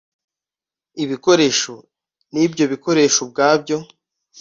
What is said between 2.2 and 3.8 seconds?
n’ibyo bikoresho ubwabyo